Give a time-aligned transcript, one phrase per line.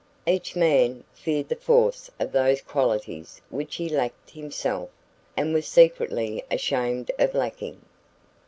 [0.25, 4.89] Each man feared the force of those qualities which he lacked himself,
[5.37, 7.79] and was secretly ashamed of lacking.